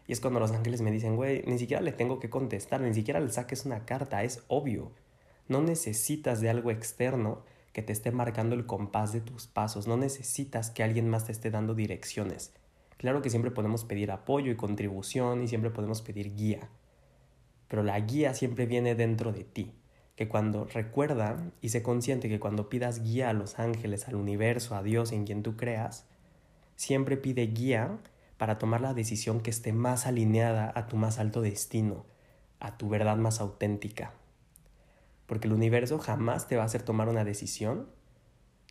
[0.06, 2.94] Y es cuando los ángeles me dicen, güey, ni siquiera le tengo que contestar, ni
[2.94, 4.92] siquiera le saques una carta, es obvio.
[5.48, 9.96] No necesitas de algo externo que te esté marcando el compás de tus pasos, no
[9.96, 12.52] necesitas que alguien más te esté dando direcciones.
[13.04, 16.70] Claro que siempre podemos pedir apoyo y contribución y siempre podemos pedir guía,
[17.68, 19.74] pero la guía siempre viene dentro de ti,
[20.16, 24.74] que cuando recuerda y se consciente que cuando pidas guía a los ángeles, al universo,
[24.74, 26.08] a Dios en quien tú creas,
[26.78, 28.00] siempre pide guía
[28.38, 32.06] para tomar la decisión que esté más alineada a tu más alto destino,
[32.62, 34.14] a tu verdad más auténtica.
[35.26, 37.90] Porque el universo jamás te va a hacer tomar una decisión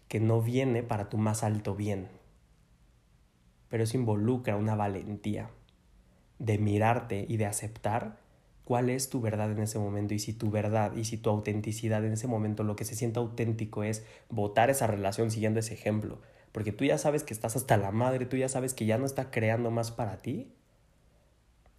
[0.09, 2.22] que no viene para tu más alto bien.
[3.73, 5.49] Pero eso involucra una valentía
[6.39, 8.19] de mirarte y de aceptar
[8.65, 12.05] cuál es tu verdad en ese momento y si tu verdad y si tu autenticidad
[12.05, 16.21] en ese momento lo que se siente auténtico es votar esa relación siguiendo ese ejemplo,
[16.53, 19.07] porque tú ya sabes que estás hasta la madre, tú ya sabes que ya no
[19.07, 20.53] está creando más para ti,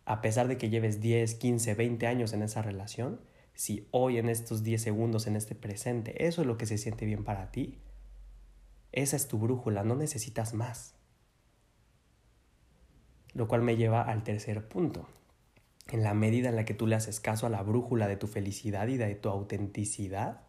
[0.06, 3.22] a pesar de que lleves 10, 15, 20 años en esa relación,
[3.54, 7.06] si hoy en estos 10 segundos, en este presente, eso es lo que se siente
[7.06, 7.78] bien para ti,
[8.92, 10.96] esa es tu brújula, no necesitas más.
[13.34, 15.08] Lo cual me lleva al tercer punto.
[15.90, 18.28] En la medida en la que tú le haces caso a la brújula de tu
[18.28, 20.42] felicidad y de tu autenticidad,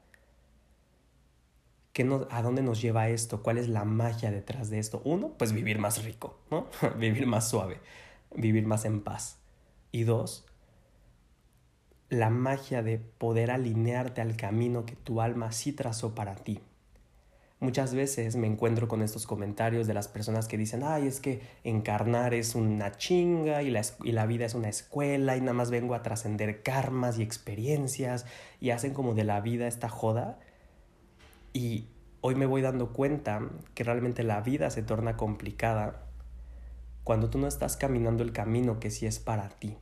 [2.31, 3.40] ¿A dónde nos lleva esto?
[3.40, 5.01] ¿Cuál es la magia detrás de esto?
[5.05, 6.66] Uno, pues vivir más rico, ¿no?
[6.99, 7.79] vivir más suave,
[8.35, 9.38] vivir más en paz.
[9.92, 10.44] Y dos,
[12.09, 16.61] la magia de poder alinearte al camino que tu alma sí trazó para ti.
[17.64, 21.40] Muchas veces me encuentro con estos comentarios de las personas que dicen, ay, es que
[21.64, 25.70] encarnar es una chinga y la, y la vida es una escuela y nada más
[25.70, 28.27] vengo a trascender karmas y experiencias
[28.61, 30.38] y hacen como de la vida esta joda
[31.55, 31.88] y
[32.20, 36.03] hoy me voy dando cuenta que realmente la vida se torna complicada
[37.03, 39.79] cuando tú no estás caminando el camino que sí es para ti.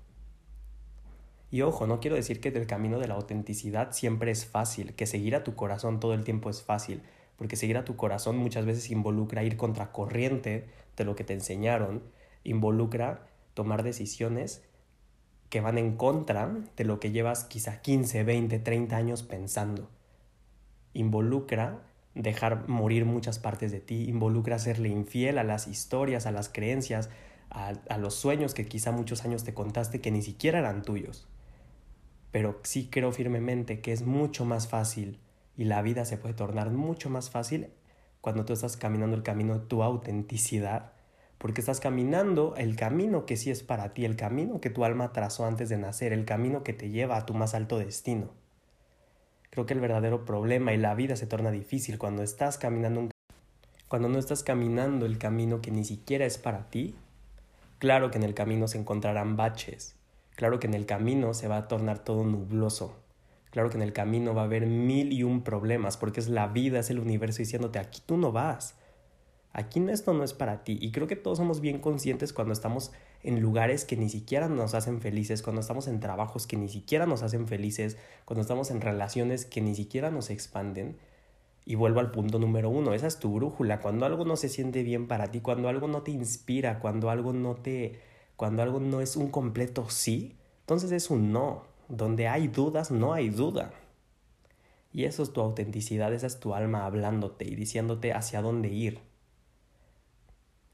[1.50, 5.06] Y ojo, no quiero decir que el camino de la autenticidad siempre es fácil, que
[5.06, 7.02] seguir a tu corazón todo el tiempo es fácil,
[7.42, 12.05] porque seguir a tu corazón muchas veces involucra ir contracorriente de lo que te enseñaron,
[12.44, 14.62] involucra tomar decisiones
[15.50, 19.90] que van en contra de lo que llevas quizá 15, 20, 30 años pensando
[20.94, 21.83] involucra
[22.14, 27.09] dejar morir muchas partes de ti, involucra serle infiel a las historias, a las creencias,
[27.50, 31.26] a, los sueños que quizá muchos años te contaste que ni siquiera eran tuyos.
[32.31, 35.18] Pero sí creo firmemente que es mucho más fácil
[35.56, 37.68] y la vida se puede tornar mucho más fácil
[38.20, 40.92] cuando tú estás caminando el camino de tu autenticidad,
[41.38, 45.12] porque estás caminando el camino que sí es para ti, el camino que tu alma
[45.12, 48.30] trazó antes de nacer, el camino que te lleva a tu más alto destino.
[49.50, 53.10] Creo que el verdadero problema y la vida se torna difícil cuando estás caminando un
[53.88, 56.94] cuando no estás caminando el camino que ni siquiera es para ti.
[57.78, 59.96] Claro que en el camino se encontrarán baches.
[60.34, 63.01] Claro que en el camino se va a tornar todo nubloso.
[63.52, 66.48] Claro que en el camino va a haber mil y un problemas porque es la
[66.48, 68.74] vida, es el universo diciéndote aquí tú no vas.
[69.52, 70.78] Aquí esto no es para ti.
[70.80, 74.72] Y creo que todos somos bien conscientes cuando estamos en lugares que ni siquiera nos
[74.72, 78.80] hacen felices, cuando estamos en trabajos que ni siquiera nos hacen felices, cuando estamos en
[78.80, 80.96] relaciones que ni siquiera nos expanden.
[81.66, 83.80] Y vuelvo al punto número uno, esa es tu brújula.
[83.80, 87.34] Cuando algo no se siente bien para ti, cuando algo no te inspira, cuando algo
[87.34, 88.00] no te.
[88.36, 91.71] cuando algo no es un completo sí, entonces es un no.
[91.92, 93.70] Donde hay dudas, no hay duda.
[94.94, 99.00] Y eso es tu autenticidad, esa es tu alma hablándote y diciéndote hacia dónde ir.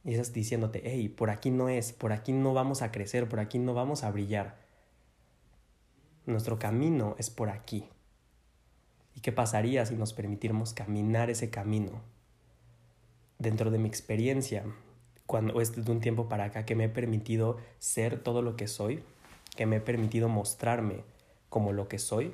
[0.05, 3.41] Y estás diciéndote, hey, por aquí no es, por aquí no vamos a crecer, por
[3.41, 4.59] aquí no vamos a brillar.
[6.25, 7.89] Nuestro camino es por aquí.
[9.17, 12.01] ¿Y qué pasaría si nos permitiéramos caminar ese camino?
[13.41, 14.65] Dentro de mi experiencia,
[15.27, 18.69] cuando es de un tiempo para acá que me he permitido ser todo lo que
[18.69, 19.03] soy,
[19.59, 21.03] que me he permitido mostrarme
[21.49, 22.33] como lo que soy,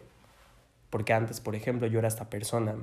[0.90, 2.76] porque antes, por ejemplo, yo era esta persona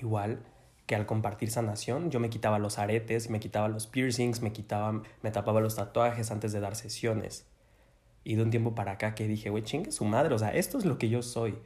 [0.00, 0.40] igual
[0.86, 5.00] que al compartir sanación yo me quitaba los aretes, me quitaba los piercings, me quitaba,
[5.22, 7.46] me tapaba los tatuajes antes de dar sesiones.
[8.24, 10.76] Y de un tiempo para acá que dije, güey, chingue su madre, o sea, esto
[10.76, 11.56] es lo que yo soy.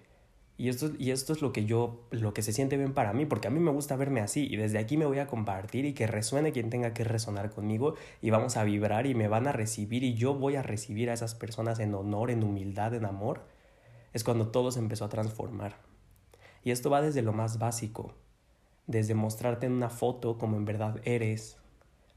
[0.58, 3.26] Y esto, y esto es lo que yo, lo que se siente bien para mí,
[3.26, 4.46] porque a mí me gusta verme así.
[4.50, 7.94] Y desde aquí me voy a compartir y que resuene quien tenga que resonar conmigo.
[8.22, 11.12] Y vamos a vibrar y me van a recibir y yo voy a recibir a
[11.12, 13.42] esas personas en honor, en humildad, en amor.
[14.14, 15.76] Es cuando todo se empezó a transformar.
[16.64, 18.14] Y esto va desde lo más básico,
[18.86, 21.58] desde mostrarte en una foto como en verdad eres,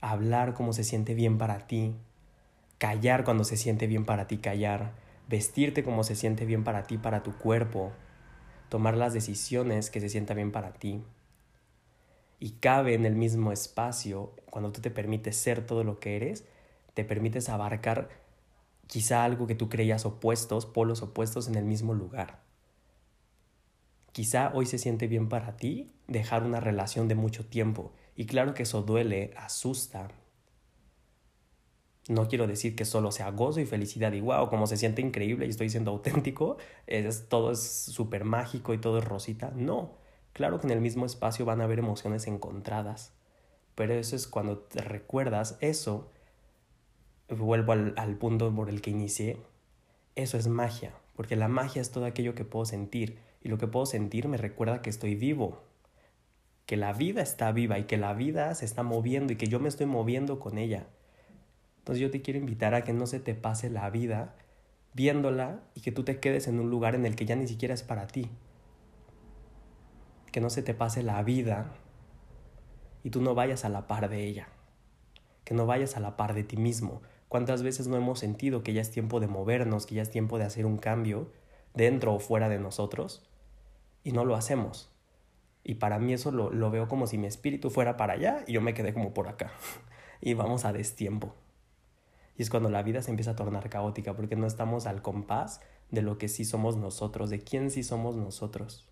[0.02, 1.94] hablar como se siente bien para ti,
[2.78, 4.94] callar cuando se siente bien para ti callar,
[5.28, 7.92] vestirte como se siente bien para ti, para tu cuerpo,
[8.70, 11.04] tomar las decisiones que se sienta bien para ti.
[12.40, 16.46] Y cabe en el mismo espacio, cuando tú te permites ser todo lo que eres,
[16.94, 18.10] te permites abarcar
[18.88, 22.40] quizá algo que tú creías opuestos, polos opuestos en el mismo lugar.
[24.12, 27.94] Quizá hoy se siente bien para ti dejar una relación de mucho tiempo.
[28.16, 30.10] Y claro que eso duele, asusta.
[32.10, 35.46] No quiero decir que solo sea gozo y felicidad y wow, como se siente increíble
[35.46, 39.54] y estoy siendo auténtico, es, todo es súper mágico y todo es rosita.
[39.56, 39.92] No,
[40.34, 43.14] claro que en el mismo espacio van a haber emociones encontradas.
[43.76, 46.10] Pero eso es cuando te recuerdas eso,
[47.30, 49.38] vuelvo al, al punto por el que inicié,
[50.16, 53.68] eso es magia, porque la magia es todo aquello que puedo sentir y lo que
[53.68, 55.62] puedo sentir me recuerda que estoy vivo,
[56.66, 59.60] que la vida está viva y que la vida se está moviendo y que yo
[59.60, 60.88] me estoy moviendo con ella.
[61.80, 64.36] Entonces yo te quiero invitar a que no se te pase la vida
[64.94, 67.74] viéndola y que tú te quedes en un lugar en el que ya ni siquiera
[67.74, 68.30] es para ti.
[70.32, 71.72] Que no se te pase la vida
[73.04, 74.50] y tú no vayas a la par de ella.
[75.44, 77.02] Que no vayas a la par de ti mismo.
[77.28, 80.38] ¿Cuántas veces no hemos sentido que ya es tiempo de movernos, que ya es tiempo
[80.38, 81.32] de hacer un cambio
[81.74, 83.30] dentro o fuera de nosotros?
[84.04, 84.90] y no lo hacemos.
[85.64, 88.54] Y para mí eso lo, lo, veo como si mi espíritu fuera para allá y
[88.54, 89.52] yo me quedé como por acá.
[90.22, 91.36] y vamos a destiempo.
[92.40, 95.60] Y es cuando la vida se empieza a tornar caótica porque no estamos al compás
[95.92, 98.88] de lo que sí somos nosotros, de quién sí somos nosotros.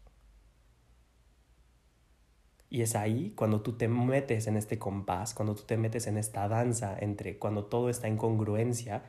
[2.70, 6.18] Y es ahí cuando tú te metes en este compás, cuando tú te metes en
[6.18, 9.04] esta danza entre cuando todo está en congruencia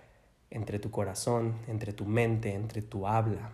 [0.51, 3.51] entre tu corazón, entre tu mente, entre tu habla,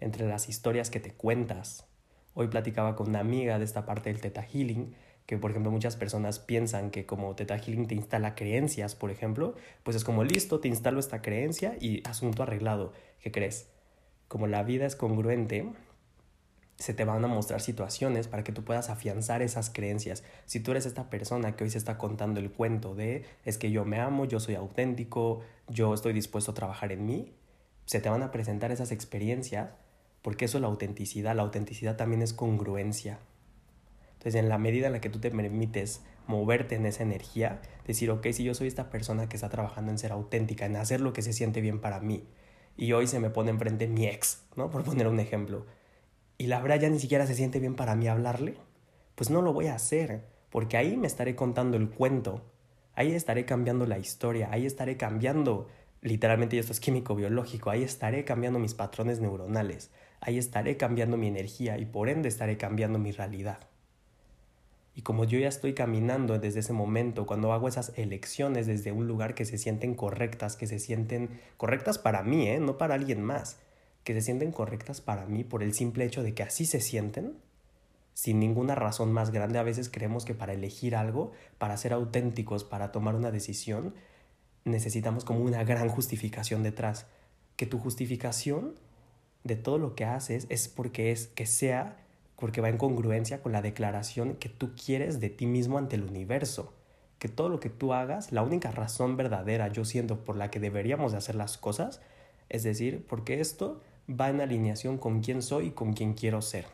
[0.00, 1.86] entre las historias que te cuentas.
[2.34, 4.96] Hoy platicaba con una amiga de esta parte del Theta Healing,
[5.28, 9.54] que por ejemplo muchas personas piensan que como Theta Healing te instala creencias, por ejemplo,
[9.82, 12.94] pues es como listo, te instalo esta creencia y asunto arreglado.
[13.20, 13.68] ¿Qué crees?
[14.26, 15.70] Como la vida es congruente,
[16.76, 20.24] se te van a mostrar situaciones para que tú puedas afianzar esas creencias.
[20.46, 23.70] Si tú eres esta persona que hoy se está contando el cuento de es que
[23.70, 27.34] yo me amo, yo soy auténtico, yo estoy dispuesto a trabajar en mí,
[27.84, 29.68] se te van a presentar esas experiencias
[30.22, 31.36] porque eso es la autenticidad.
[31.36, 33.18] La autenticidad también es congruencia.
[34.18, 38.10] Entonces, en la medida en la que tú te permites moverte en esa energía, decir,
[38.10, 41.12] ok, si yo soy esta persona que está trabajando en ser auténtica, en hacer lo
[41.12, 42.24] que se siente bien para mí,
[42.76, 44.70] y hoy se me pone enfrente mi ex, ¿no?
[44.70, 45.66] Por poner un ejemplo,
[46.36, 48.56] y la verdad ya ni siquiera se siente bien para mí hablarle,
[49.14, 52.44] pues no lo voy a hacer, porque ahí me estaré contando el cuento,
[52.94, 55.68] ahí estaré cambiando la historia, ahí estaré cambiando,
[56.02, 61.16] literalmente, y esto es químico biológico, ahí estaré cambiando mis patrones neuronales, ahí estaré cambiando
[61.16, 63.58] mi energía y por ende estaré cambiando mi realidad.
[64.98, 69.06] Y como yo ya estoy caminando desde ese momento, cuando hago esas elecciones desde un
[69.06, 72.58] lugar que se sienten correctas, que se sienten correctas para mí, ¿eh?
[72.58, 73.60] no para alguien más,
[74.02, 77.38] que se sienten correctas para mí por el simple hecho de que así se sienten,
[78.12, 82.64] sin ninguna razón más grande, a veces creemos que para elegir algo, para ser auténticos,
[82.64, 83.94] para tomar una decisión,
[84.64, 87.06] necesitamos como una gran justificación detrás.
[87.54, 88.74] Que tu justificación
[89.44, 91.98] de todo lo que haces es porque es que sea,
[92.38, 96.04] porque va en congruencia con la declaración que tú quieres de ti mismo ante el
[96.04, 96.72] universo.
[97.18, 100.60] Que todo lo que tú hagas, la única razón verdadera, yo siento, por la que
[100.60, 102.00] deberíamos de hacer las cosas,
[102.48, 106.66] es decir, porque esto va en alineación con quién soy y con quién quiero ser.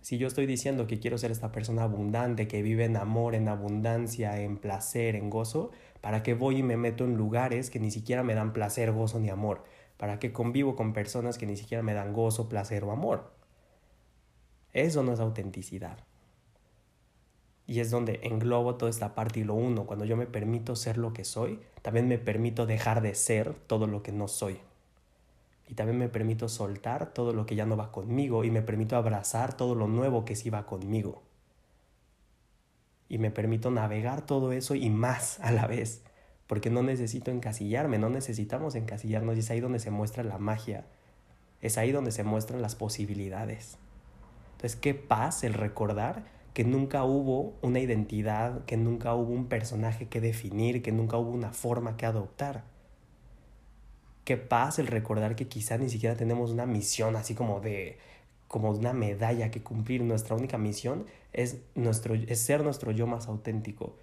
[0.00, 3.48] Si yo estoy diciendo que quiero ser esta persona abundante, que vive en amor, en
[3.48, 7.90] abundancia, en placer, en gozo, ¿para qué voy y me meto en lugares que ni
[7.90, 9.64] siquiera me dan placer, gozo ni amor?
[10.04, 13.32] ¿Para qué convivo con personas que ni siquiera me dan gozo, placer o amor?
[14.74, 15.96] Eso no es autenticidad.
[17.66, 19.86] Y es donde englobo toda esta parte y lo uno.
[19.86, 23.86] Cuando yo me permito ser lo que soy, también me permito dejar de ser todo
[23.86, 24.60] lo que no soy.
[25.68, 28.96] Y también me permito soltar todo lo que ya no va conmigo y me permito
[28.96, 31.22] abrazar todo lo nuevo que sí va conmigo.
[33.08, 36.02] Y me permito navegar todo eso y más a la vez
[36.46, 40.84] porque no necesito encasillarme, no necesitamos encasillarnos y es ahí donde se muestra la magia,
[41.60, 43.78] es ahí donde se muestran las posibilidades.
[44.52, 50.06] Entonces, qué paz el recordar que nunca hubo una identidad, que nunca hubo un personaje
[50.06, 52.64] que definir, que nunca hubo una forma que adoptar.
[54.24, 57.98] Qué paz el recordar que quizá ni siquiera tenemos una misión así como de
[58.46, 60.02] como una medalla que cumplir.
[60.04, 63.96] Nuestra única misión es, nuestro, es ser nuestro yo más auténtico.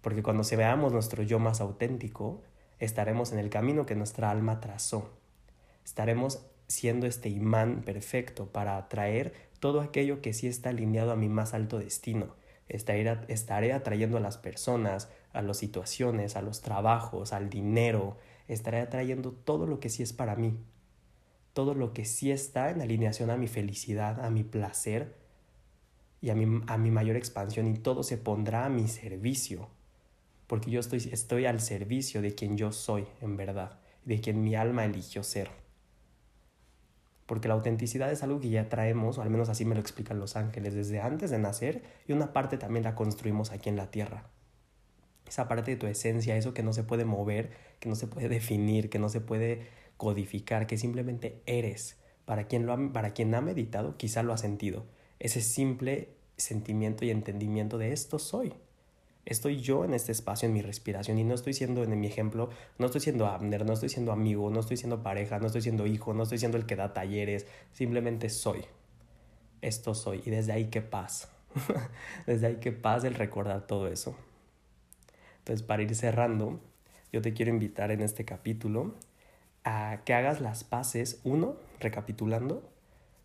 [0.00, 2.42] Porque cuando se veamos nuestro yo más auténtico,
[2.78, 5.10] estaremos en el camino que nuestra alma trazó.
[5.84, 11.28] Estaremos siendo este imán perfecto para atraer todo aquello que sí está alineado a mi
[11.28, 12.34] más alto destino.
[12.68, 18.16] Estaré, estaré atrayendo a las personas, a las situaciones, a los trabajos, al dinero.
[18.48, 20.56] Estaré atrayendo todo lo que sí es para mí.
[21.52, 25.16] Todo lo que sí está en alineación a mi felicidad, a mi placer
[26.22, 27.66] y a mi, a mi mayor expansión.
[27.66, 29.68] Y todo se pondrá a mi servicio
[30.50, 34.56] porque yo estoy, estoy al servicio de quien yo soy en verdad, de quien mi
[34.56, 35.48] alma eligió ser.
[37.26, 40.18] Porque la autenticidad es algo que ya traemos, o al menos así me lo explican
[40.18, 43.92] los ángeles, desde antes de nacer, y una parte también la construimos aquí en la
[43.92, 44.28] tierra.
[45.24, 48.28] Esa parte de tu esencia, eso que no se puede mover, que no se puede
[48.40, 51.96] definir, que no se puede codificar, que simplemente eres.
[52.24, 54.84] Para quien, lo ha, para quien ha meditado, quizá lo ha sentido.
[55.20, 58.52] Ese simple sentimiento y entendimiento de esto soy.
[59.26, 62.48] Estoy yo en este espacio, en mi respiración, y no estoy siendo, en mi ejemplo,
[62.78, 65.86] no estoy siendo Abner, no estoy siendo amigo, no estoy siendo pareja, no estoy siendo
[65.86, 68.64] hijo, no estoy siendo el que da talleres, simplemente soy.
[69.60, 71.28] Esto soy, y desde ahí qué paz.
[72.26, 74.16] desde ahí qué paz el recordar todo eso.
[75.38, 76.58] Entonces, para ir cerrando,
[77.12, 78.94] yo te quiero invitar en este capítulo
[79.64, 82.62] a que hagas las paces, uno, recapitulando,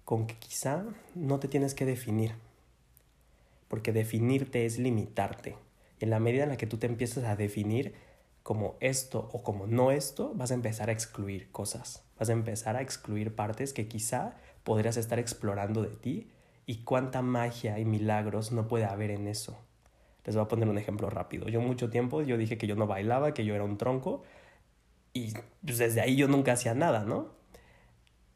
[0.03, 0.83] con que quizá
[1.15, 2.33] no te tienes que definir,
[3.69, 5.55] porque definirte es limitarte
[5.99, 7.93] en la medida en la que tú te empiezas a definir
[8.43, 12.75] como esto o como no esto, vas a empezar a excluir cosas, vas a empezar
[12.75, 16.29] a excluir partes que quizá podrías estar explorando de ti
[16.65, 19.57] y cuánta magia y milagros no puede haber en eso.
[20.25, 21.47] Les voy a poner un ejemplo rápido.
[21.47, 24.23] Yo mucho tiempo yo dije que yo no bailaba, que yo era un tronco
[25.13, 27.29] y pues desde ahí yo nunca hacía nada, ¿no?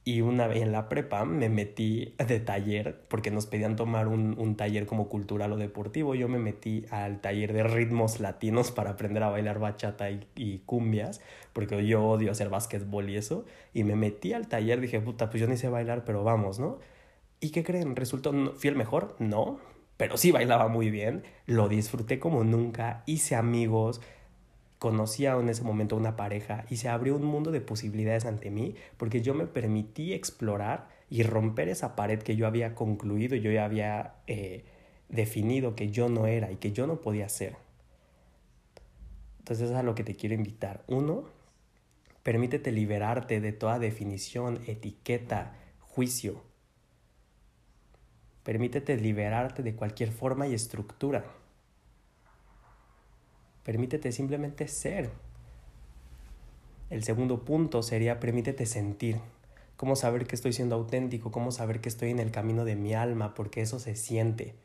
[0.09, 4.39] Y una vez en la prepa me metí de taller, porque nos pedían tomar un,
[4.39, 6.15] un, taller como cultural o deportivo.
[6.15, 10.63] Yo me metí al taller de ritmos latinos para aprender a bailar bachata y, y
[10.65, 11.21] cumbias,
[11.53, 13.45] porque yo odio hacer básquetbol y eso.
[13.71, 16.79] Y me metí al taller, dije, puta, pues yo ni sé bailar, pero vamos, ¿no?
[17.39, 17.95] ¿Y qué creen?
[17.95, 19.15] ¿Resultó, fui el mejor?
[19.19, 19.59] No,
[19.95, 21.21] pero sí bailaba muy bien.
[21.45, 24.01] Lo disfruté como nunca, hice amigos,
[24.79, 28.75] conocía en ese momento una pareja y se abrió un mundo de posibilidades ante mí
[28.97, 33.65] porque yo me permití explorar y romper esa pared que yo había concluido, yo ya
[33.65, 34.63] había eh,
[35.09, 37.57] definido que yo no era y que yo no podía ser.
[39.39, 40.83] Entonces es a lo que te quiero invitar.
[40.87, 41.25] Uno,
[42.23, 46.41] permítete liberarte de toda definición, etiqueta, juicio.
[48.43, 51.25] Permítete liberarte de cualquier forma y estructura.
[53.69, 55.11] Permítete simplemente ser.
[56.89, 59.17] El segundo punto sería permítete sentir.
[59.77, 62.95] Cómo saber que estoy siendo auténtico, cómo saber que estoy en el camino de mi
[62.95, 64.55] alma, porque eso se siente,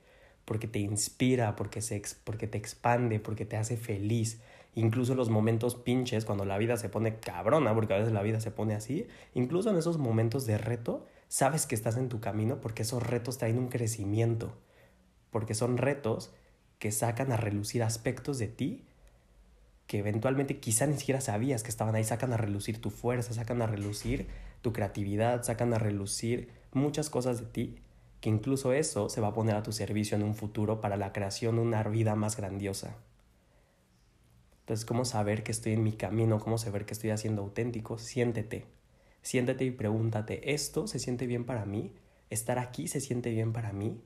[0.46, 4.40] porque te inspira, porque, se, porque te expande, porque te hace feliz.
[4.74, 8.40] Incluso los momentos pinches, cuando la vida se pone cabrona, porque a veces la vida
[8.40, 12.58] se pone así, incluso en esos momentos de reto, sabes que estás en tu camino
[12.62, 14.54] porque esos retos traen un crecimiento,
[15.30, 16.32] porque son retos
[16.78, 18.86] que sacan a relucir aspectos de ti
[19.86, 23.62] que eventualmente quizá ni siquiera sabías que estaban ahí, sacan a relucir tu fuerza, sacan
[23.62, 24.26] a relucir
[24.62, 27.76] tu creatividad, sacan a relucir muchas cosas de ti,
[28.20, 31.12] que incluso eso se va a poner a tu servicio en un futuro para la
[31.12, 32.96] creación de una vida más grandiosa.
[34.60, 36.40] Entonces, ¿cómo saber que estoy en mi camino?
[36.40, 37.98] ¿Cómo saber que estoy haciendo auténtico?
[37.98, 38.64] Siéntete.
[39.20, 41.92] Siéntete y pregúntate, ¿esto se siente bien para mí?
[42.30, 44.02] ¿Estar aquí se siente bien para mí?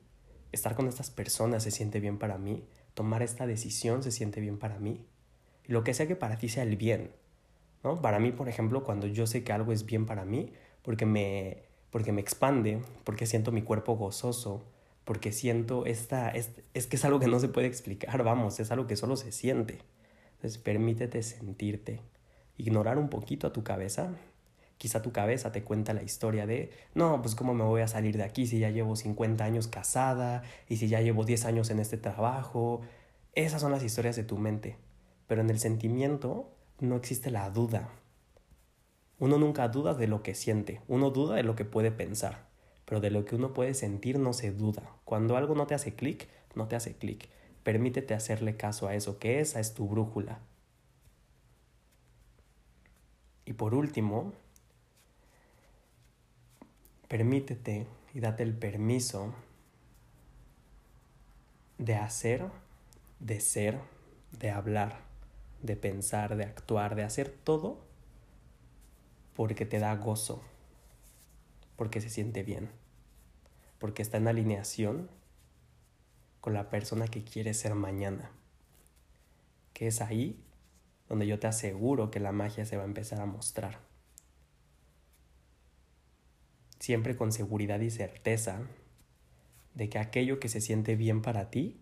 [0.51, 2.65] ¿Estar con estas personas se siente bien para mí?
[2.93, 5.05] ¿Tomar esta decisión se siente bien para mí?
[5.69, 7.11] Lo que sea que para ti sea el bien.
[7.83, 8.01] ¿no?
[8.01, 10.51] Para mí, por ejemplo, cuando yo sé que algo es bien para mí,
[10.81, 11.57] porque me,
[11.91, 14.65] porque me expande, porque siento mi cuerpo gozoso,
[15.05, 18.71] porque siento esta, es, es que es algo que no se puede explicar, vamos, es
[18.71, 19.77] algo que solo se siente.
[20.37, 22.01] Entonces permítete sentirte,
[22.57, 24.09] ignorar un poquito a tu cabeza.
[24.79, 28.17] Quizá tu cabeza te cuenta la historia de, no, pues cómo me voy a salir
[28.17, 31.79] de aquí si ya llevo 50 años casada y si ya llevo 10 años en
[31.79, 32.81] este trabajo.
[33.35, 34.88] Esas son las historias de tu mente.
[35.29, 36.49] Pero en el sentimiento
[36.79, 37.91] no existe la duda.
[39.19, 42.47] Uno nunca duda de lo que siente, uno duda de lo que puede pensar,
[42.85, 44.95] pero de lo que uno puede sentir no se duda.
[45.05, 47.29] Cuando algo no te hace clic, no te hace clic.
[47.61, 50.39] Permítete hacerle caso a eso, que esa es tu brújula.
[53.45, 54.33] Y por último,
[57.07, 59.35] permítete y date el permiso
[61.77, 62.47] de hacer,
[63.19, 63.77] de ser,
[64.31, 65.08] de hablar,
[65.61, 67.87] de pensar, de actuar, de hacer todo
[69.35, 70.41] porque te da gozo,
[71.75, 72.69] porque se siente bien,
[73.77, 75.09] porque está en alineación
[76.41, 78.31] con la persona que quieres ser mañana,
[79.73, 80.43] que es ahí
[81.07, 83.79] donde yo te aseguro que la magia se va a empezar a mostrar.
[86.79, 88.61] Siempre con seguridad y certeza
[89.73, 91.79] de que aquello que se siente bien para ti,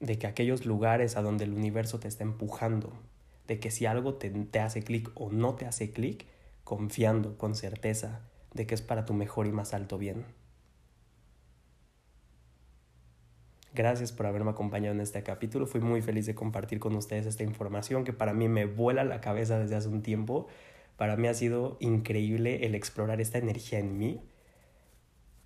[0.00, 2.92] de que aquellos lugares a donde el universo te está empujando,
[3.46, 6.26] de que si algo te, te hace clic o no te hace clic,
[6.64, 8.20] confiando con certeza
[8.54, 10.24] de que es para tu mejor y más alto bien.
[13.72, 15.66] Gracias por haberme acompañado en este capítulo.
[15.66, 19.20] Fui muy feliz de compartir con ustedes esta información que para mí me vuela la
[19.20, 20.48] cabeza desde hace un tiempo.
[20.96, 24.22] Para mí ha sido increíble el explorar esta energía en mí,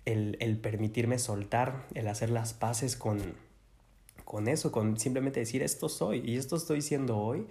[0.05, 3.35] el, el permitirme soltar, el hacer las paces con,
[4.25, 7.47] con eso, con simplemente decir esto soy y esto estoy siendo hoy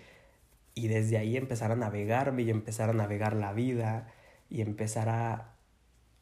[0.75, 4.13] y desde ahí empezar a navegarme y empezar a navegar la vida
[4.51, 5.55] y empezar a,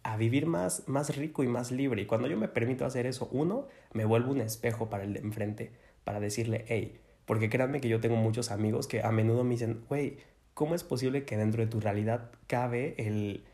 [0.03, 2.03] a vivir más, más rico y más libre.
[2.03, 5.21] Y cuando yo me permito hacer eso, uno, me vuelvo un espejo para el de
[5.21, 5.73] enfrente,
[6.05, 9.85] para decirle, hey, porque créanme que yo tengo muchos amigos que a menudo me dicen,
[9.89, 10.19] güey,
[10.55, 13.45] ¿cómo es posible que dentro de tu realidad cabe el,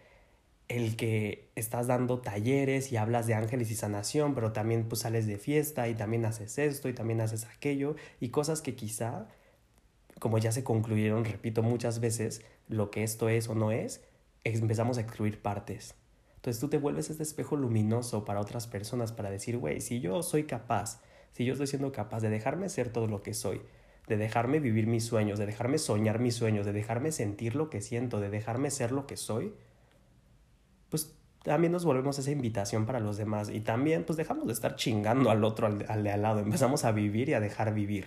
[0.69, 5.27] el que estás dando talleres y hablas de ángeles y sanación, pero también pues sales
[5.27, 9.27] de fiesta y también haces esto y también haces aquello y cosas que quizá,
[10.19, 14.03] como ya se concluyeron, repito muchas veces, lo que esto es o no es,
[14.45, 15.95] empezamos a excluir partes.
[16.37, 20.23] Entonces tú te vuelves este espejo luminoso para otras personas para decir, güey, si yo
[20.23, 21.01] soy capaz,
[21.33, 23.63] si yo estoy siendo capaz de dejarme ser todo lo que soy,
[24.07, 27.81] de dejarme vivir mis sueños, de dejarme soñar mis sueños, de dejarme sentir lo que
[27.81, 29.55] siento, de dejarme ser lo que soy,
[30.91, 34.77] pues también nos volvemos esa invitación para los demás y también pues dejamos de estar
[34.77, 38.07] chingando al otro, al, al de al lado, empezamos a vivir y a dejar vivir,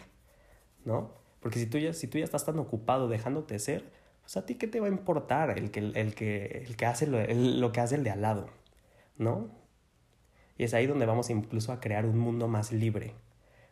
[0.85, 1.13] ¿no?
[1.39, 4.55] Porque si tú ya, si tú ya estás tan ocupado dejándote ser, pues a ti
[4.55, 7.81] qué te va a importar el que, el que, el que hace lo, lo que
[7.81, 8.49] hace el de al lado,
[9.17, 9.49] ¿no?
[10.57, 13.15] Y es ahí donde vamos incluso a crear un mundo más libre.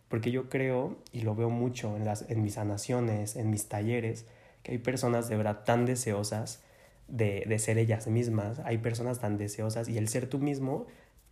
[0.07, 4.25] Porque yo creo, y lo veo mucho en, las, en mis sanaciones, en mis talleres,
[4.63, 6.63] que hay personas de verdad tan deseosas
[7.09, 10.87] de, de ser ellas mismas, hay personas tan deseosas y el ser tú mismo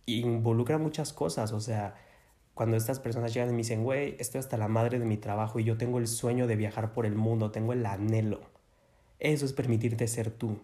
[0.06, 1.94] involucra muchas cosas, o sea,
[2.54, 5.60] cuando estas personas llegan y me dicen, güey, estoy hasta la madre de mi trabajo
[5.60, 8.40] y yo tengo el sueño de viajar por el mundo, tengo el anhelo
[9.18, 10.60] eso es permitirte ser tú.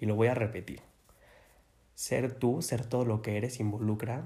[0.00, 0.80] Y lo voy a repetir.
[1.94, 4.24] Ser tú, ser todo lo que eres, involucra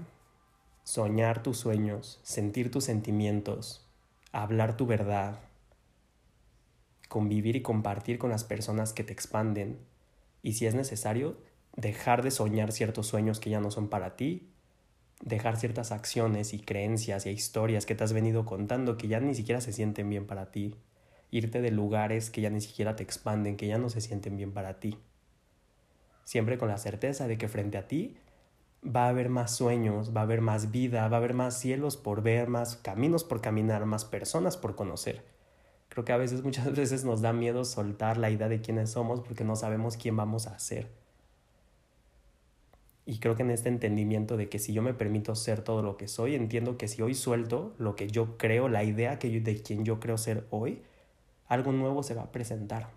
[0.85, 3.87] soñar tus sueños, sentir tus sentimientos,
[4.33, 5.39] hablar tu verdad,
[7.11, 9.79] convivir y compartir con las personas que te expanden
[10.49, 11.37] y si es necesario,
[11.77, 14.49] dejar de soñar ciertos sueños que ya no son para ti,
[15.23, 19.35] dejar ciertas acciones y creencias y historias que te has venido contando que ya ni
[19.35, 20.75] siquiera se sienten bien para ti
[21.31, 24.53] irte de lugares que ya ni siquiera te expanden, que ya no se sienten bien
[24.53, 24.97] para ti.
[26.25, 28.17] Siempre con la certeza de que frente a ti
[28.83, 31.99] va a haber más sueños, va a haber más vida, va a haber más cielos
[31.99, 35.23] por ver, más caminos por caminar, más personas por conocer.
[35.99, 39.21] Creo que a veces, muchas veces nos da miedo soltar la idea de quiénes somos
[39.21, 40.87] porque no sabemos quién vamos a ser.
[43.05, 45.97] Y creo que en este entendimiento de que si yo me permito ser todo lo
[45.97, 49.61] que soy, entiendo que si hoy suelto lo que yo creo, la idea que de
[49.61, 50.83] quien yo creo ser hoy,
[51.49, 52.91] algo nuevo se va a presentar.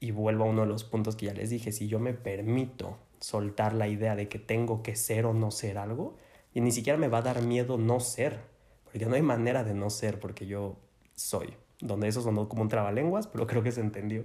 [0.00, 2.96] Y vuelvo a uno de los puntos que ya les dije, si yo me permito
[3.20, 6.16] soltar la idea de que tengo que ser o no ser algo,
[6.54, 8.40] y ni siquiera me va a dar miedo no ser,
[8.84, 10.78] porque no hay manera de no ser, porque yo
[11.14, 14.24] soy, donde eso sonó como un trabalenguas, pero creo que se entendió.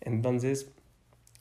[0.00, 0.72] Entonces,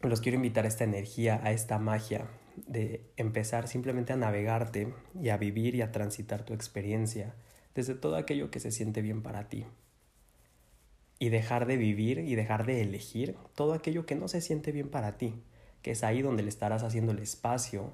[0.02, 2.28] los quiero invitar a esta energía, a esta magia
[2.68, 7.34] de empezar simplemente a navegarte y a vivir y a transitar tu experiencia
[7.76, 9.66] desde todo aquello que se siente bien para ti
[11.22, 14.90] y dejar de vivir y dejar de elegir todo aquello que no se siente bien
[14.90, 15.36] para ti,
[15.84, 17.94] que es ahí donde le estarás haciendo el espacio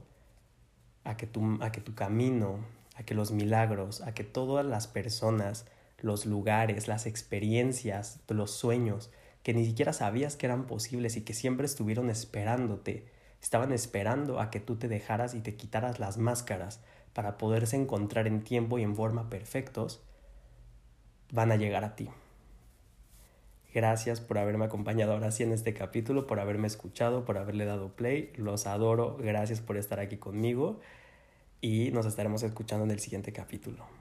[1.03, 2.59] a que tu, a que tu camino,
[2.95, 5.65] a que los milagros, a que todas las personas,
[5.99, 9.11] los lugares, las experiencias, los sueños
[9.43, 13.07] que ni siquiera sabías que eran posibles y que siempre estuvieron esperándote,
[13.41, 16.81] estaban esperando a que tú te dejaras y te quitaras las máscaras
[17.13, 20.01] para poderse encontrar en tiempo y en forma perfectos,
[21.31, 22.09] van a llegar a ti.
[23.73, 27.95] Gracias por haberme acompañado ahora sí en este capítulo, por haberme escuchado, por haberle dado
[27.95, 28.31] play.
[28.35, 29.17] Los adoro.
[29.17, 30.79] Gracias por estar aquí conmigo
[31.61, 33.96] y nos estaremos escuchando en el siguiente capítulo.